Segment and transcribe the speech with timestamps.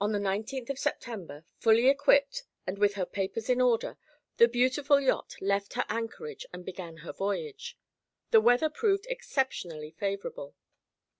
[0.00, 3.98] On the nineteenth of September, fully equipped and with her papers in order,
[4.36, 7.76] the beautiful yacht left her anchorage and began her voyage.
[8.30, 10.54] The weather proved exceptionally favorable.